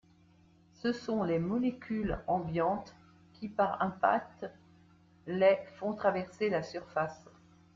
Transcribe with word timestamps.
Ce 0.81 0.93
sont 0.93 1.21
les 1.23 1.37
molécules 1.37 2.17
ambiantes 2.25 2.95
qui 3.33 3.47
par 3.47 3.79
impact 3.83 4.47
les 5.27 5.59
font 5.77 5.93
traverser 5.93 6.49
la 6.49 6.63
surface. 6.63 7.23